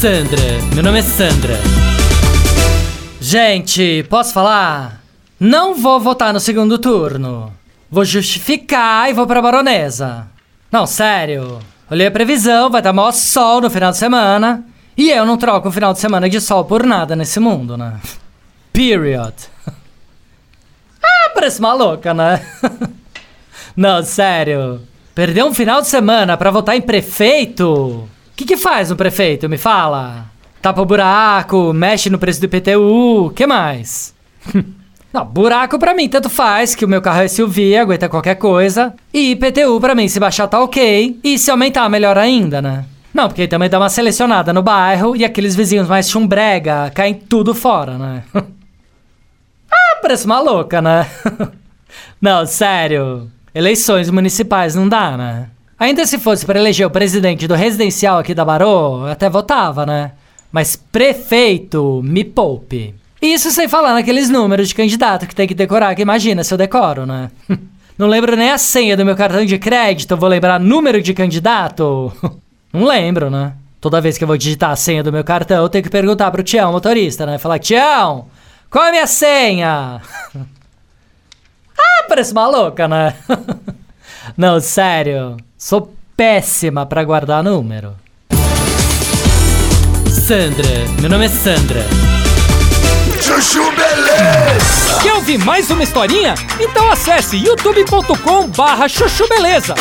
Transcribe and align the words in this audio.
Sandra, 0.00 0.40
meu 0.76 0.84
nome 0.84 1.00
é 1.00 1.02
Sandra. 1.02 1.58
Gente, 3.20 4.06
posso 4.08 4.32
falar? 4.32 5.02
Não 5.40 5.74
vou 5.74 5.98
votar 5.98 6.32
no 6.32 6.38
segundo 6.38 6.78
turno. 6.78 7.52
Vou 7.90 8.04
justificar 8.04 9.10
e 9.10 9.12
vou 9.12 9.26
pra 9.26 9.42
baronesa. 9.42 10.28
Não, 10.70 10.86
sério. 10.86 11.58
Olhei 11.90 12.06
a 12.06 12.12
previsão, 12.12 12.70
vai 12.70 12.80
dar 12.80 12.92
maior 12.92 13.10
sol 13.10 13.60
no 13.60 13.68
final 13.68 13.90
de 13.90 13.96
semana. 13.98 14.64
E 14.96 15.10
eu 15.10 15.26
não 15.26 15.36
troco 15.36 15.68
um 15.68 15.72
final 15.72 15.92
de 15.92 15.98
semana 15.98 16.28
de 16.28 16.40
sol 16.40 16.64
por 16.64 16.86
nada 16.86 17.16
nesse 17.16 17.40
mundo, 17.40 17.76
né? 17.76 17.98
Period. 18.72 19.34
ah, 21.02 21.30
parece 21.34 21.60
maluca, 21.60 22.14
né? 22.14 22.40
não, 23.76 24.00
sério. 24.04 24.80
Perder 25.12 25.42
um 25.42 25.52
final 25.52 25.80
de 25.80 25.88
semana 25.88 26.36
pra 26.36 26.52
votar 26.52 26.76
em 26.76 26.82
prefeito? 26.82 28.08
Que, 28.38 28.44
que 28.44 28.56
faz 28.56 28.88
um 28.88 28.94
prefeito? 28.94 29.48
Me 29.48 29.58
fala. 29.58 30.26
Tapa 30.62 30.80
o 30.80 30.86
buraco, 30.86 31.72
mexe 31.72 32.08
no 32.08 32.20
preço 32.20 32.40
do 32.40 32.44
IPTU, 32.44 33.32
que 33.34 33.44
mais? 33.48 34.14
Não, 35.12 35.24
buraco 35.24 35.76
pra 35.76 35.92
mim 35.92 36.08
tanto 36.08 36.30
faz, 36.30 36.72
que 36.72 36.84
o 36.84 36.88
meu 36.88 37.02
carro 37.02 37.22
é 37.22 37.26
SUV, 37.26 37.76
aguenta 37.76 38.08
qualquer 38.08 38.36
coisa. 38.36 38.94
E 39.12 39.32
IPTU 39.32 39.80
pra 39.80 39.92
mim, 39.92 40.06
se 40.06 40.20
baixar 40.20 40.46
tá 40.46 40.62
ok. 40.62 41.18
E 41.24 41.36
se 41.36 41.50
aumentar, 41.50 41.88
melhor 41.88 42.16
ainda, 42.16 42.62
né? 42.62 42.84
Não, 43.12 43.26
porque 43.26 43.48
também 43.48 43.68
dá 43.68 43.76
uma 43.76 43.88
selecionada 43.88 44.52
no 44.52 44.62
bairro 44.62 45.16
e 45.16 45.24
aqueles 45.24 45.56
vizinhos 45.56 45.88
mais 45.88 46.08
chumbrega 46.08 46.92
caem 46.94 47.14
tudo 47.14 47.52
fora, 47.52 47.98
né? 47.98 48.22
ah, 49.68 49.98
parece 50.00 50.26
uma 50.26 50.38
louca, 50.38 50.80
né? 50.80 51.08
não, 52.22 52.46
sério. 52.46 53.28
Eleições 53.52 54.08
municipais 54.10 54.76
não 54.76 54.88
dá, 54.88 55.16
né? 55.16 55.48
Ainda 55.78 56.04
se 56.06 56.18
fosse 56.18 56.44
para 56.44 56.58
eleger 56.58 56.86
o 56.86 56.90
presidente 56.90 57.46
do 57.46 57.54
residencial 57.54 58.18
aqui 58.18 58.34
da 58.34 58.44
Barô, 58.44 59.06
até 59.06 59.30
votava, 59.30 59.86
né? 59.86 60.12
Mas 60.50 60.74
prefeito, 60.74 62.00
me 62.02 62.24
poupe. 62.24 62.94
Isso 63.22 63.50
sem 63.50 63.68
falar 63.68 63.94
naqueles 63.94 64.28
números 64.28 64.68
de 64.68 64.74
candidato 64.74 65.26
que 65.26 65.34
tem 65.34 65.46
que 65.46 65.54
decorar, 65.54 65.94
que 65.94 66.02
imagina 66.02 66.42
se 66.42 66.52
eu 66.52 66.58
decoro, 66.58 67.06
né? 67.06 67.30
Não 67.96 68.06
lembro 68.06 68.36
nem 68.36 68.50
a 68.50 68.58
senha 68.58 68.96
do 68.96 69.04
meu 69.04 69.16
cartão 69.16 69.44
de 69.44 69.58
crédito, 69.58 70.16
vou 70.16 70.28
lembrar 70.28 70.58
número 70.58 71.02
de 71.02 71.14
candidato? 71.14 72.12
Não 72.72 72.84
lembro, 72.84 73.30
né? 73.30 73.54
Toda 73.80 74.00
vez 74.00 74.18
que 74.18 74.24
eu 74.24 74.28
vou 74.28 74.36
digitar 74.36 74.70
a 74.70 74.76
senha 74.76 75.02
do 75.02 75.12
meu 75.12 75.22
cartão, 75.22 75.62
eu 75.62 75.68
tenho 75.68 75.84
que 75.84 75.90
perguntar 75.90 76.30
pro 76.32 76.42
Tião, 76.42 76.72
motorista, 76.72 77.24
né? 77.24 77.38
Falar, 77.38 77.58
Tião, 77.60 78.26
qual 78.70 78.84
é 78.84 78.88
a 78.88 78.92
minha 78.92 79.06
senha? 79.06 80.00
ah, 81.78 82.04
parece 82.08 82.32
uma 82.32 82.48
louca, 82.48 82.88
né? 82.88 83.14
Não, 84.38 84.60
sério, 84.60 85.36
sou 85.58 85.92
péssima 86.16 86.86
pra 86.86 87.02
guardar 87.02 87.42
número. 87.42 87.96
Sandra, 90.28 90.68
meu 91.00 91.10
nome 91.10 91.24
é 91.24 91.28
Sandra. 91.28 91.84
Chuchu 93.20 93.64
Beleza! 93.72 95.00
Quer 95.02 95.14
ouvir 95.14 95.38
mais 95.38 95.68
uma 95.72 95.82
historinha? 95.82 96.34
Então 96.60 96.88
acesse 96.88 97.36
youtube.com 97.36 98.46
barra 98.50 98.86
chuchu 98.88 99.28
beleza. 99.28 99.74